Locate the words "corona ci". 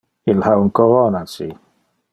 0.79-1.47